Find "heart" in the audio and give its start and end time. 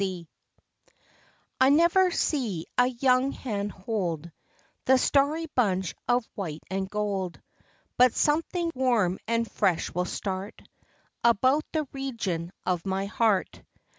13.05-13.61